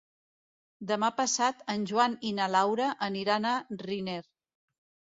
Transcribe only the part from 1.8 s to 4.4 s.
Joan i na Laura aniran a Riner.